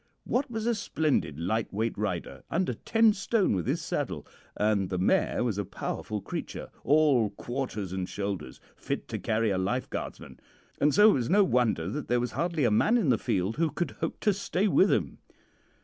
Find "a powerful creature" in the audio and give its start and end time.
5.59-6.71